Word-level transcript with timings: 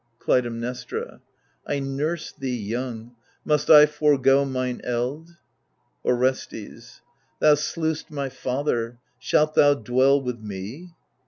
Clytemnestra 0.17 1.21
I 1.67 1.77
nursed 1.77 2.39
thee 2.39 2.57
young; 2.57 3.15
must 3.45 3.69
I 3.69 3.85
forego 3.85 4.43
mine 4.45 4.81
eld? 4.83 5.37
Orestes 6.03 7.01
Thou 7.39 7.53
slew'st 7.53 8.09
my 8.09 8.27
father; 8.27 8.97
shalt 9.19 9.53
thou 9.53 9.75
dwell 9.75 10.19
with 10.19 10.39
me 10.39 10.95